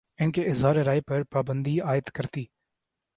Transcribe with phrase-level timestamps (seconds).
[0.19, 2.45] ان کے اظہارِ رائے پر پابندی عائدکرتی